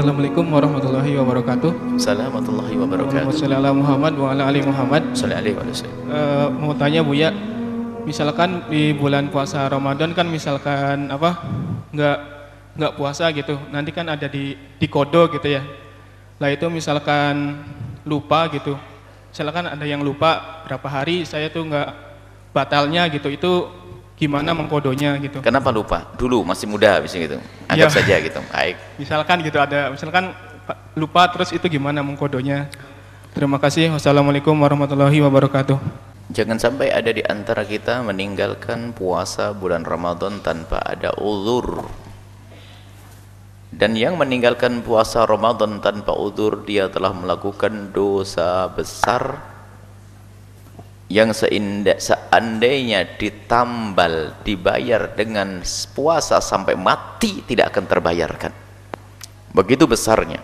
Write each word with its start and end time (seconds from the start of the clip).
Assalamualaikum 0.00 0.48
warahmatullahi 0.48 1.12
wabarakatuh. 1.12 2.00
Assalamualaikum 2.00 2.32
warahmatullahi 2.32 2.72
wabarakatuh. 2.72 3.52
ala 3.52 3.68
Muhammad 3.68 4.16
wa 4.16 4.32
ala 4.32 4.48
ali 4.48 4.64
Muhammad. 4.64 5.12
Sallallahu 5.12 5.60
alaihi 5.60 5.76
wasallam. 5.76 5.98
Eh, 6.08 6.48
mau 6.56 6.72
tanya 6.72 7.04
Bu 7.04 7.12
ya, 7.12 7.28
misalkan 8.08 8.64
di 8.72 8.96
bulan 8.96 9.28
puasa 9.28 9.68
Ramadan 9.68 10.16
kan 10.16 10.24
misalkan 10.24 11.12
apa 11.12 11.44
nggak 11.92 12.18
nggak 12.80 12.92
puasa 12.96 13.28
gitu, 13.36 13.60
nanti 13.68 13.92
kan 13.92 14.08
ada 14.08 14.24
di 14.24 14.56
di 14.56 14.86
kodo 14.88 15.28
gitu 15.36 15.52
ya. 15.52 15.60
Lah 16.40 16.48
itu 16.48 16.64
misalkan 16.72 17.60
lupa 18.08 18.48
gitu, 18.56 18.80
misalkan 19.28 19.68
ada 19.68 19.84
yang 19.84 20.00
lupa 20.00 20.64
berapa 20.64 20.88
hari 20.88 21.28
saya 21.28 21.52
tuh 21.52 21.68
nggak 21.68 21.88
batalnya 22.56 23.04
gitu, 23.12 23.28
itu 23.28 23.52
gimana 24.20 24.52
mengkodonya 24.52 25.16
gitu. 25.16 25.40
Kenapa 25.40 25.72
lupa? 25.72 26.04
Dulu 26.20 26.44
masih 26.44 26.68
muda 26.68 27.00
bisa 27.00 27.16
gitu. 27.16 27.40
Anggap 27.64 27.88
Iya. 27.88 27.96
saja 27.96 28.14
gitu. 28.20 28.40
Baik. 28.52 28.76
Misalkan 29.00 29.36
gitu 29.40 29.56
ada, 29.56 29.88
misalkan 29.88 30.36
pa- 30.68 30.76
lupa 30.92 31.24
terus 31.32 31.56
itu 31.56 31.64
gimana 31.66 32.04
mengkodonya. 32.04 32.68
Terima 33.32 33.56
kasih. 33.56 33.88
Wassalamualaikum 33.96 34.52
warahmatullahi 34.52 35.24
wabarakatuh. 35.24 35.80
Jangan 36.30 36.60
sampai 36.60 36.92
ada 36.92 37.10
di 37.10 37.24
antara 37.24 37.64
kita 37.64 38.04
meninggalkan 38.04 38.92
puasa 38.92 39.50
bulan 39.56 39.82
Ramadan 39.82 40.38
tanpa 40.44 40.78
ada 40.84 41.16
uzur. 41.16 41.88
Dan 43.70 43.94
yang 43.94 44.18
meninggalkan 44.18 44.82
puasa 44.82 45.24
Ramadan 45.24 45.80
tanpa 45.80 46.12
uzur 46.12 46.66
dia 46.66 46.90
telah 46.90 47.14
melakukan 47.14 47.94
dosa 47.94 48.66
besar 48.68 49.38
yang 51.10 51.34
seindah, 51.34 51.98
seandainya 51.98 53.18
ditambal 53.18 54.38
dibayar 54.46 55.10
dengan 55.10 55.58
puasa 55.90 56.38
sampai 56.38 56.78
mati 56.78 57.42
tidak 57.42 57.74
akan 57.74 57.84
terbayarkan. 57.90 58.52
Begitu 59.50 59.90
besarnya. 59.90 60.38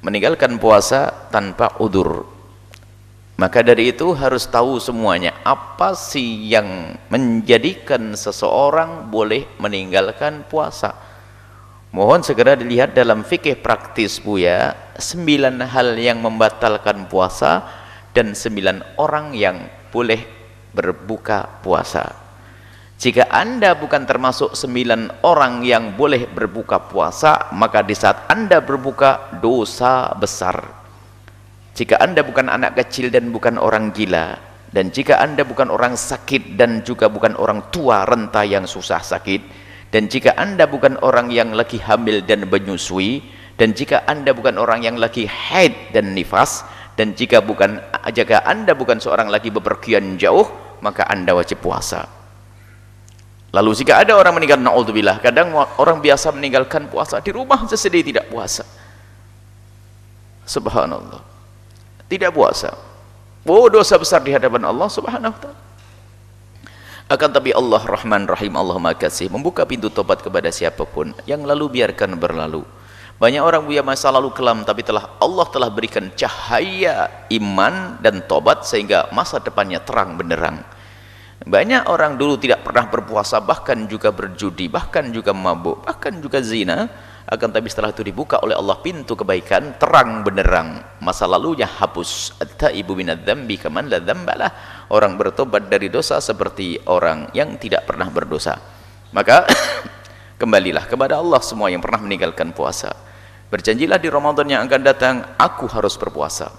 Meninggalkan 0.00 0.56
puasa 0.56 1.28
tanpa 1.28 1.76
udur. 1.84 2.24
Maka 3.36 3.60
dari 3.60 3.92
itu 3.92 4.16
harus 4.16 4.48
tahu 4.48 4.80
semuanya 4.80 5.36
apa 5.44 5.92
sih 5.92 6.48
yang 6.48 6.96
menjadikan 7.12 8.16
seseorang 8.16 9.12
boleh 9.12 9.44
meninggalkan 9.60 10.48
puasa. 10.48 10.96
Mohon 11.92 12.24
segera 12.24 12.56
dilihat 12.56 12.96
dalam 12.96 13.20
fikih 13.20 13.60
praktis 13.60 14.16
Buya, 14.16 14.72
sembilan 14.96 15.60
hal 15.60 16.00
yang 16.00 16.24
membatalkan 16.24 17.04
puasa 17.04 17.81
dan 18.12 18.36
sembilan 18.36 19.00
orang 19.00 19.32
yang 19.32 19.56
boleh 19.88 20.20
berbuka 20.72 21.60
puasa. 21.60 22.22
Jika 23.02 23.34
anda 23.34 23.74
bukan 23.74 24.06
termasuk 24.06 24.54
sembilan 24.54 25.26
orang 25.26 25.66
yang 25.66 25.98
boleh 25.98 26.30
berbuka 26.30 26.86
puasa, 26.86 27.50
maka 27.50 27.82
di 27.82 27.98
saat 27.98 28.30
anda 28.30 28.62
berbuka 28.62 29.42
dosa 29.42 30.14
besar. 30.14 30.62
Jika 31.74 31.98
anda 31.98 32.22
bukan 32.22 32.46
anak 32.46 32.78
kecil 32.78 33.10
dan 33.10 33.34
bukan 33.34 33.58
orang 33.58 33.90
gila, 33.90 34.38
dan 34.70 34.94
jika 34.94 35.18
anda 35.18 35.42
bukan 35.42 35.66
orang 35.66 35.98
sakit 35.98 36.54
dan 36.54 36.86
juga 36.86 37.10
bukan 37.10 37.34
orang 37.34 37.74
tua 37.74 38.06
renta 38.06 38.46
yang 38.46 38.70
susah 38.70 39.02
sakit, 39.02 39.40
dan 39.90 40.06
jika 40.06 40.38
anda 40.38 40.70
bukan 40.70 40.94
orang 41.02 41.28
yang 41.34 41.50
lagi 41.58 41.82
hamil 41.82 42.22
dan 42.22 42.46
menyusui, 42.46 43.18
dan 43.58 43.74
jika 43.74 44.06
anda 44.06 44.30
bukan 44.30 44.56
orang 44.62 44.86
yang 44.86 44.94
lagi 44.94 45.26
haid 45.26 45.90
dan 45.90 46.14
nifas, 46.14 46.62
dan 46.98 47.16
jika 47.16 47.40
bukan 47.40 47.80
jika 48.12 48.44
anda 48.44 48.76
bukan 48.76 49.00
seorang 49.00 49.32
lagi 49.32 49.48
bepergian 49.48 50.20
jauh, 50.20 50.44
maka 50.84 51.08
anda 51.08 51.32
wajib 51.32 51.64
puasa. 51.64 52.04
Lalu 53.52 53.76
jika 53.76 54.00
ada 54.00 54.16
orang 54.16 54.32
meninggal 54.36 54.56
naudzubillah, 54.60 55.20
kadang 55.20 55.52
orang 55.76 56.00
biasa 56.00 56.32
meninggalkan 56.32 56.88
puasa 56.88 57.20
di 57.20 57.32
rumah 57.32 57.68
sesedih 57.68 58.00
tidak 58.00 58.28
puasa. 58.32 58.64
Subhanallah. 60.48 61.20
Tidak 62.08 62.32
puasa. 62.32 62.72
Oh 63.44 63.66
dosa 63.68 63.96
besar 63.96 64.20
di 64.24 64.32
hadapan 64.32 64.68
Allah 64.68 64.88
Subhanahu 64.88 65.32
wa 65.32 65.40
taala. 65.40 65.60
Akan 67.12 67.28
tapi 67.28 67.52
Allah 67.52 67.82
Rahman 67.84 68.24
Rahim 68.24 68.56
Allah 68.56 68.80
Maha 68.80 68.96
Kasih 68.96 69.28
membuka 69.28 69.68
pintu 69.68 69.92
tobat 69.92 70.24
kepada 70.24 70.48
siapa 70.48 70.88
pun 70.88 71.12
yang 71.28 71.44
lalu 71.44 71.80
biarkan 71.80 72.16
berlalu. 72.16 72.64
Banyak 73.20 73.42
orang 73.42 73.62
punya 73.64 73.82
masa 73.84 74.08
lalu 74.10 74.30
kelam 74.34 74.64
tapi 74.66 74.82
telah 74.82 75.18
Allah 75.20 75.46
telah 75.50 75.70
berikan 75.70 76.10
cahaya 76.14 77.26
iman 77.30 77.98
dan 78.02 78.24
tobat 78.26 78.66
sehingga 78.66 79.10
masa 79.14 79.38
depannya 79.38 79.80
terang 79.82 80.18
benderang. 80.18 80.62
Banyak 81.42 81.90
orang 81.90 82.14
dulu 82.14 82.38
tidak 82.38 82.62
pernah 82.62 82.86
berpuasa 82.86 83.42
bahkan 83.42 83.90
juga 83.90 84.14
berjudi, 84.14 84.70
bahkan 84.70 85.10
juga 85.10 85.34
mabuk, 85.34 85.82
bahkan 85.82 86.14
juga 86.22 86.38
zina. 86.38 86.86
Akan 87.22 87.54
tapi 87.54 87.70
setelah 87.70 87.94
itu 87.94 88.02
dibuka 88.02 88.42
oleh 88.42 88.58
Allah 88.58 88.82
pintu 88.82 89.14
kebaikan 89.14 89.78
terang 89.78 90.26
benderang. 90.26 90.82
Masa 90.98 91.30
lalunya 91.30 91.70
hapus. 91.70 92.42
At-taibu 92.42 92.98
minadz-dzambi 92.98 93.56
kaman 93.62 93.86
la 93.86 94.02
dzambalah. 94.02 94.50
Orang 94.90 95.14
bertobat 95.14 95.70
dari 95.70 95.86
dosa 95.86 96.18
seperti 96.18 96.82
orang 96.90 97.30
yang 97.30 97.56
tidak 97.62 97.86
pernah 97.86 98.10
berdosa. 98.10 98.58
Maka 99.14 99.46
kembalilah 100.42 100.90
kepada 100.90 101.22
Allah 101.22 101.38
semua 101.38 101.70
yang 101.70 101.78
pernah 101.78 102.02
meninggalkan 102.02 102.50
puasa. 102.50 102.90
Berjanjilah 103.46 104.02
di 104.02 104.10
Ramadan 104.10 104.50
yang 104.50 104.66
akan 104.66 104.82
datang 104.82 105.22
aku 105.38 105.70
harus 105.70 105.94
berpuasa. 105.94 106.50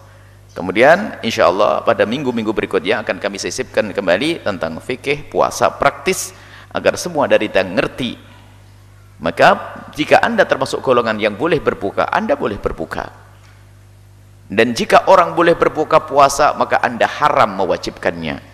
Kemudian 0.55 1.19
insya 1.19 1.51
Allah 1.51 1.83
pada 1.83 2.07
minggu-minggu 2.07 2.55
berikutnya 2.55 3.03
akan 3.03 3.19
kami 3.19 3.35
sisipkan 3.41 3.91
kembali 3.91 4.47
tentang 4.47 4.79
fikih 4.79 5.27
puasa 5.27 5.67
praktis 5.67 6.31
agar 6.71 6.95
semua 6.95 7.27
dari 7.27 7.51
kita 7.51 7.67
ngerti. 7.67 8.15
Maka 9.19 9.81
jika 9.91 10.23
anda 10.23 10.47
termasuk 10.47 10.79
golongan 10.79 11.19
yang 11.19 11.35
boleh 11.35 11.59
berbuka, 11.59 12.07
anda 12.07 12.39
boleh 12.39 12.61
berbuka. 12.61 13.11
Dan 14.47 14.77
jika 14.77 15.09
orang 15.09 15.33
boleh 15.33 15.57
berbuka 15.57 16.05
puasa, 16.05 16.53
maka 16.53 16.77
anda 16.85 17.09
haram 17.09 17.57
mewajibkannya. 17.57 18.52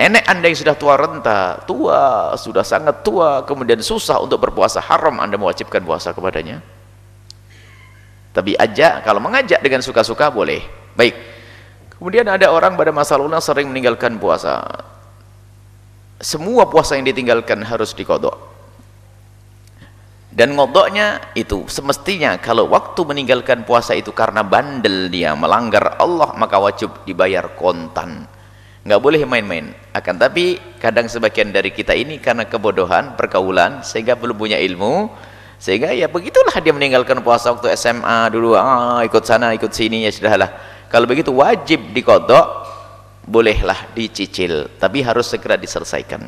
Nenek 0.00 0.24
anda 0.24 0.48
yang 0.48 0.56
sudah 0.56 0.72
tua 0.80 0.96
renta, 0.96 1.60
tua, 1.68 2.32
sudah 2.32 2.64
sangat 2.64 3.04
tua, 3.04 3.44
kemudian 3.44 3.84
susah 3.84 4.16
untuk 4.16 4.40
berpuasa, 4.40 4.80
haram 4.80 5.20
anda 5.20 5.36
mewajibkan 5.36 5.84
puasa 5.84 6.16
kepadanya. 6.16 6.64
Tapi 8.32 8.56
ajak, 8.56 9.04
kalau 9.04 9.20
mengajak 9.20 9.60
dengan 9.60 9.84
suka-suka 9.84 10.32
boleh. 10.32 10.64
Baik. 10.96 11.12
Kemudian 12.00 12.24
ada 12.32 12.48
orang 12.48 12.80
pada 12.80 12.88
masa 12.96 13.20
lalu 13.20 13.36
sering 13.44 13.68
meninggalkan 13.68 14.16
puasa. 14.16 14.64
Semua 16.16 16.64
puasa 16.64 16.96
yang 16.96 17.04
ditinggalkan 17.04 17.60
harus 17.60 17.92
dikodok. 17.92 18.40
Dan 20.32 20.56
ngodoknya 20.56 21.36
itu 21.36 21.68
semestinya 21.68 22.40
kalau 22.40 22.72
waktu 22.72 23.04
meninggalkan 23.04 23.68
puasa 23.68 23.92
itu 23.92 24.16
karena 24.16 24.40
bandel 24.40 25.12
dia 25.12 25.36
melanggar 25.36 26.00
Allah 26.00 26.32
maka 26.40 26.56
wajib 26.56 27.04
dibayar 27.04 27.52
kontan. 27.52 28.39
Nggak 28.90 29.06
boleh 29.06 29.22
main-main. 29.22 29.70
Akan 29.94 30.18
tapi 30.18 30.58
kadang 30.82 31.06
sebagian 31.06 31.54
dari 31.54 31.70
kita 31.70 31.94
ini 31.94 32.18
karena 32.18 32.42
kebodohan, 32.42 33.14
pergaulan 33.14 33.86
sehingga 33.86 34.18
belum 34.18 34.34
punya 34.34 34.58
ilmu 34.58 35.06
sehingga 35.62 35.94
ya 35.94 36.10
begitulah 36.10 36.58
dia 36.58 36.74
meninggalkan 36.74 37.22
puasa 37.22 37.54
waktu 37.54 37.70
SMA 37.78 38.34
dulu. 38.34 38.58
Ah, 38.58 38.98
ikut 39.06 39.22
sana 39.22 39.54
ikut 39.54 39.70
sini 39.70 40.02
ya 40.02 40.10
sudahlah 40.10 40.50
kalau 40.90 41.06
begitu 41.06 41.30
wajib 41.30 41.94
dikodok 41.94 42.66
bolehlah 43.30 43.94
dicicil 43.94 44.66
tapi 44.74 45.06
harus 45.06 45.30
segera 45.30 45.54
diselesaikan. 45.54 46.26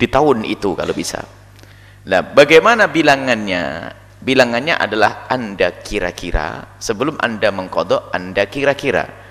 Di 0.00 0.08
tahun 0.08 0.48
itu 0.48 0.72
kalau 0.72 0.96
bisa. 0.96 1.20
Nah 2.08 2.24
bagaimana 2.24 2.88
bilangannya? 2.88 3.92
Bilangannya 4.24 4.80
adalah 4.80 5.28
anda 5.28 5.84
kira-kira. 5.84 6.80
Sebelum 6.80 7.20
anda 7.20 7.52
mengkodok 7.52 8.08
anda 8.16 8.48
kira-kira 8.48 9.23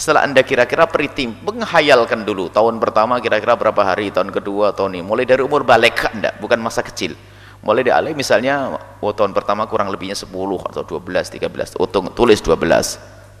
setelah 0.00 0.24
anda 0.24 0.40
kira-kira 0.40 0.88
peritim 0.88 1.36
menghayalkan 1.44 2.24
dulu 2.24 2.48
tahun 2.48 2.80
pertama 2.80 3.20
kira-kira 3.20 3.52
berapa 3.52 3.84
hari 3.84 4.08
tahun 4.08 4.32
kedua 4.32 4.72
tahun 4.72 4.96
ini. 4.96 5.04
Mulai 5.04 5.28
dari 5.28 5.44
umur 5.44 5.60
balik 5.60 6.08
anda 6.08 6.32
bukan 6.40 6.56
masa 6.56 6.80
kecil. 6.80 7.12
Mulai 7.60 7.84
dialih 7.84 8.16
misalnya 8.16 8.80
oh, 9.04 9.12
tahun 9.12 9.36
pertama 9.36 9.68
kurang 9.68 9.92
lebihnya 9.92 10.16
10 10.16 10.32
atau 10.32 10.80
12 10.80 11.04
13 11.04 11.76
oh, 11.76 11.88
tulis 12.16 12.40
12 12.40 12.56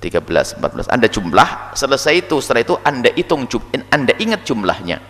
13 0.04 0.60
14 0.60 0.92
Anda 0.92 1.08
jumlah 1.08 1.48
selesai 1.72 2.28
itu 2.28 2.36
setelah 2.44 2.60
itu 2.60 2.76
Anda 2.84 3.08
hitung 3.16 3.48
Anda 3.88 4.12
ingat 4.20 4.44
jumlahnya. 4.44 5.00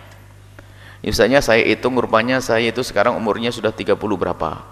Misalnya 1.03 1.43
saya 1.43 1.67
hitung 1.67 1.99
rupanya 1.99 2.39
saya 2.39 2.71
itu 2.71 2.79
sekarang 2.79 3.19
umurnya 3.19 3.51
sudah 3.51 3.75
30 3.75 3.99
berapa. 3.99 4.63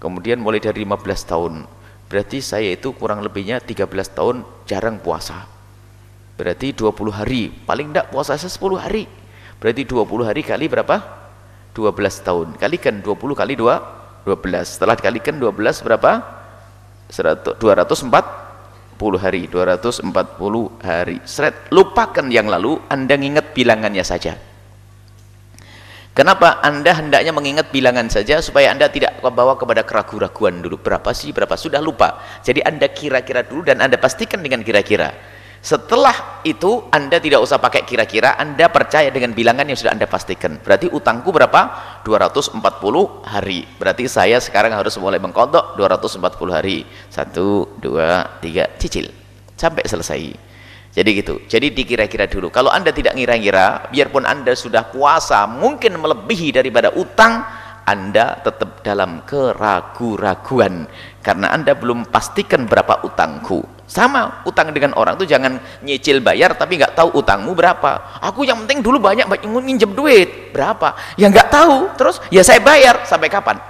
Kemudian 0.00 0.40
mulai 0.40 0.64
dari 0.64 0.88
15 0.88 1.28
tahun. 1.28 1.68
Berarti 2.08 2.40
saya 2.40 2.72
itu 2.72 2.96
kurang 2.96 3.20
lebihnya 3.20 3.60
13 3.60 3.84
tahun 4.16 4.48
jarang 4.64 4.96
puasa 5.04 5.61
berarti 6.36 6.72
20 6.72 7.12
hari. 7.12 7.52
Paling 7.52 7.92
tidak 7.92 8.12
puasa 8.12 8.36
saya 8.36 8.50
10 8.50 8.78
hari. 8.80 9.04
Berarti 9.58 9.82
20 9.86 10.28
hari 10.28 10.42
kali 10.42 10.66
berapa? 10.66 10.96
12 11.76 12.26
tahun. 12.26 12.48
Kalikan 12.60 13.00
20 13.00 13.32
kali 13.36 13.54
2 13.56 14.02
12 14.22 14.78
setelah 14.78 14.94
dikalikan 14.94 15.34
12 15.38 15.82
berapa? 15.82 16.12
100, 17.10 17.58
240 17.58 19.18
hari. 19.18 19.50
240 19.50 20.06
hari. 20.80 21.18
Seret, 21.26 21.68
lupakan 21.74 22.26
yang 22.30 22.46
lalu. 22.46 22.78
Anda 22.86 23.18
ingat 23.18 23.52
bilangannya 23.52 24.06
saja. 24.06 24.38
Kenapa 26.12 26.60
Anda 26.60 26.92
hendaknya 26.92 27.32
mengingat 27.32 27.72
bilangan 27.72 28.04
saja 28.12 28.44
supaya 28.44 28.68
Anda 28.68 28.92
tidak 28.92 29.24
bawa 29.24 29.56
kepada 29.56 29.80
keraguan-raguan 29.82 30.60
dulu. 30.60 30.76
Berapa 30.78 31.10
sih, 31.16 31.32
berapa? 31.32 31.56
Sudah 31.56 31.80
lupa. 31.80 32.20
Jadi 32.44 32.60
Anda 32.62 32.92
kira-kira 32.92 33.42
dulu 33.42 33.64
dan 33.64 33.80
Anda 33.80 33.96
pastikan 33.96 34.44
dengan 34.44 34.60
kira-kira. 34.60 35.08
Setelah 35.62 36.42
itu 36.42 36.90
Anda 36.90 37.22
tidak 37.22 37.38
usah 37.38 37.62
pakai 37.62 37.86
kira-kira, 37.86 38.34
Anda 38.34 38.66
percaya 38.66 39.14
dengan 39.14 39.30
bilangan 39.30 39.62
yang 39.62 39.78
sudah 39.78 39.94
Anda 39.94 40.10
pastikan. 40.10 40.58
Berarti 40.58 40.90
utangku 40.90 41.30
berapa? 41.30 41.70
240 42.02 42.58
hari. 43.22 43.62
Berarti 43.78 44.10
saya 44.10 44.42
sekarang 44.42 44.74
harus 44.74 44.98
mulai 44.98 45.22
mengkodok 45.22 45.78
240 45.78 46.50
hari. 46.50 46.82
Satu, 47.06 47.78
dua, 47.78 48.42
tiga, 48.42 48.74
cicil. 48.74 49.06
Sampai 49.54 49.86
selesai. 49.86 50.34
Jadi 50.92 51.10
gitu. 51.14 51.38
Jadi 51.46 51.70
dikira-kira 51.70 52.26
dulu. 52.26 52.50
Kalau 52.50 52.74
Anda 52.74 52.90
tidak 52.90 53.14
ngira-ngira, 53.14 53.86
biarpun 53.94 54.26
Anda 54.26 54.58
sudah 54.58 54.90
puasa, 54.90 55.46
mungkin 55.46 55.94
melebihi 55.94 56.58
daripada 56.58 56.90
utang, 56.98 57.46
Anda 57.92 58.40
tetap 58.40 58.80
dalam 58.80 59.20
keragu-raguan 59.28 60.88
karena 61.20 61.52
Anda 61.52 61.76
belum 61.76 62.08
pastikan 62.08 62.64
berapa 62.64 63.04
utangku. 63.04 63.84
Sama 63.84 64.40
utang 64.48 64.72
dengan 64.72 64.96
orang 64.96 65.20
itu 65.20 65.28
jangan 65.28 65.60
nyicil 65.84 66.24
bayar 66.24 66.56
tapi 66.56 66.80
nggak 66.80 66.96
tahu 66.96 67.20
utangmu 67.20 67.52
berapa. 67.52 68.24
Aku 68.24 68.48
yang 68.48 68.64
penting 68.64 68.80
dulu 68.80 68.96
banyak 68.96 69.28
minjem 69.44 69.92
duit. 69.92 70.56
Berapa? 70.56 70.96
Ya 71.20 71.28
nggak 71.28 71.52
tahu. 71.52 71.92
Terus 72.00 72.16
ya 72.32 72.40
saya 72.40 72.64
bayar 72.64 73.04
sampai 73.04 73.28
kapan? 73.28 73.60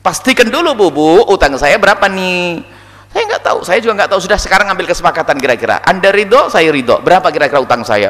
Pastikan 0.00 0.48
dulu 0.48 0.72
Bu, 0.72 0.86
Bu, 0.88 1.08
utang 1.28 1.52
saya 1.60 1.76
berapa 1.76 2.08
nih? 2.08 2.64
Saya 3.12 3.24
nggak 3.24 3.42
tahu, 3.44 3.58
saya 3.64 3.78
juga 3.84 4.04
nggak 4.04 4.10
tahu. 4.16 4.20
Sudah 4.24 4.40
sekarang 4.40 4.72
ambil 4.72 4.88
kesepakatan 4.88 5.36
kira-kira. 5.36 5.84
Anda 5.84 6.08
ridho, 6.08 6.48
saya 6.48 6.72
ridho. 6.72 6.96
Berapa 7.04 7.28
kira-kira 7.28 7.60
utang 7.60 7.84
saya? 7.84 8.08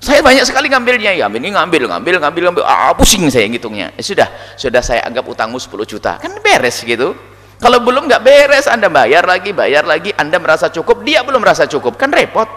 Saya 0.00 0.24
banyak 0.24 0.48
sekali 0.48 0.72
ngambilnya 0.72 1.12
ya. 1.12 1.28
Ini 1.28 1.48
ngambil, 1.52 1.84
ngambil, 1.84 2.14
ngambil, 2.24 2.42
ngambil. 2.48 2.62
Ah, 2.64 2.96
pusing 2.96 3.28
saya 3.28 3.44
ngitungnya. 3.44 3.92
Ya, 3.92 4.02
sudah, 4.02 4.28
sudah 4.56 4.80
saya 4.80 5.04
anggap 5.04 5.28
utangmu 5.28 5.60
10 5.60 5.84
juta. 5.84 6.16
Kan 6.16 6.40
beres 6.40 6.80
gitu. 6.80 7.12
Kalau 7.60 7.84
belum 7.84 8.08
nggak 8.08 8.24
beres, 8.24 8.64
Anda 8.64 8.88
bayar 8.88 9.28
lagi, 9.28 9.52
bayar 9.52 9.84
lagi. 9.84 10.16
Anda 10.16 10.40
merasa 10.40 10.72
cukup, 10.72 11.04
dia 11.04 11.20
belum 11.20 11.44
merasa 11.44 11.68
cukup. 11.68 12.00
Kan 12.00 12.08
repot. 12.16 12.48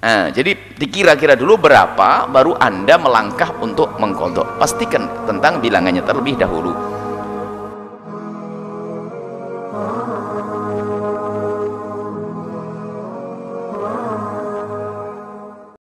Nah, 0.00 0.28
jadi 0.28 0.76
dikira-kira 0.76 1.40
dulu 1.40 1.56
berapa, 1.56 2.28
baru 2.28 2.52
Anda 2.60 3.00
melangkah 3.00 3.56
untuk 3.64 3.96
mengkodok. 3.96 4.60
Pastikan 4.60 5.24
tentang 5.24 5.64
bilangannya 5.64 6.04
terlebih 6.04 6.36
dahulu. 6.36 6.99